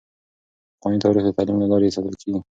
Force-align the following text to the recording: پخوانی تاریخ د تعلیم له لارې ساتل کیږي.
پخوانی 0.77 0.97
تاریخ 1.03 1.23
د 1.25 1.29
تعلیم 1.37 1.57
له 1.61 1.67
لارې 1.71 1.93
ساتل 1.95 2.15
کیږي. 2.21 2.39